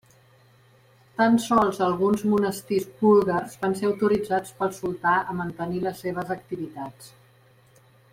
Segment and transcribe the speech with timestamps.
[1.19, 7.13] Tan sols alguns monestirs búlgars van ser autoritzats pel sultà a mantenir les seves activitats.